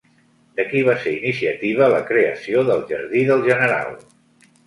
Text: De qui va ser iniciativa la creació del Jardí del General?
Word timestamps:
De 0.59 0.63
qui 0.69 0.79
va 0.87 0.95
ser 1.03 1.11
iniciativa 1.17 1.89
la 1.95 2.01
creació 2.09 2.65
del 2.71 2.83
Jardí 2.93 3.23
del 3.31 3.47
General? 3.51 3.95